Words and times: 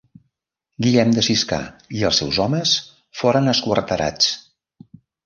Guillem 0.85 1.11
de 1.17 1.23
Siscar 1.27 1.59
i 1.99 2.01
els 2.09 2.21
seus 2.23 2.39
homes 2.45 2.73
foren 3.21 3.53
esquarterats. 3.53 4.33